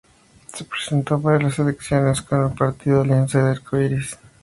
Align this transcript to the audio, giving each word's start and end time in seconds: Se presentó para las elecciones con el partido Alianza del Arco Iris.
Se 0.51 0.63
presentó 0.65 1.21
para 1.21 1.37
las 1.39 1.59
elecciones 1.59 2.23
con 2.23 2.43
el 2.43 2.57
partido 2.57 3.01
Alianza 3.03 3.37
del 3.37 3.57
Arco 3.57 3.79
Iris. 3.79 4.17